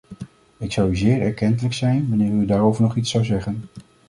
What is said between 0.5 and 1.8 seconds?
Ik zou u zeer erkentelijk